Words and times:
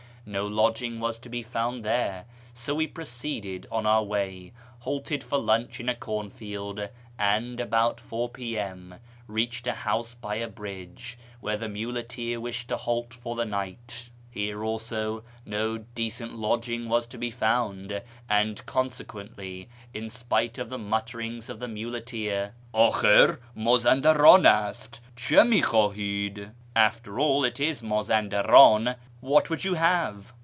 No 0.23 0.45
lodging 0.45 0.99
was 0.99 1.17
to 1.17 1.29
be 1.29 1.41
found 1.41 1.83
there, 1.83 2.25
so 2.53 2.75
we 2.75 2.85
proceeded 2.85 3.65
on 3.71 3.87
our 3.87 4.03
way, 4.03 4.53
halted 4.81 5.23
for 5.23 5.39
lunch 5.39 5.79
in 5.79 5.89
a 5.89 5.95
corn 5.95 6.29
field, 6.29 6.79
and, 7.17 7.59
about 7.59 7.99
4 7.99 8.29
p.m., 8.29 8.95
reached 9.25 9.65
a 9.65 9.73
house 9.73 10.13
by 10.13 10.35
a 10.35 10.47
bridge, 10.47 11.17
where 11.39 11.57
the 11.57 11.67
muleteer 11.67 12.39
wished 12.39 12.67
to 12.67 12.77
halt 12.77 13.15
for 13.15 13.35
the 13.35 13.45
night. 13.45 14.11
Here 14.29 14.63
also 14.63 15.23
no 15.43 15.79
decent 15.79 16.35
lodging 16.35 16.87
was 16.87 17.07
to 17.07 17.17
be 17.17 17.31
found, 17.31 18.03
and 18.29 18.63
consequently, 18.67 19.69
in 19.91 20.07
spite 20.11 20.59
of 20.59 20.69
the 20.69 20.77
mutterings 20.77 21.49
of 21.49 21.59
the 21.59 21.67
muleteer, 21.67 22.53
Ahliir 22.75 23.39
Mdzandardn 23.57 24.45
ast: 24.45 25.01
c]i6 25.17 25.49
mi 25.49 25.61
khiuahid?"(" 25.63 26.51
After 26.75 27.19
all 27.19 27.43
it 27.43 27.59
is 27.59 27.81
Mazandanin: 27.81 28.95
what 29.19 29.49
would 29.49 29.65
you 29.65 29.73
have 29.73 30.33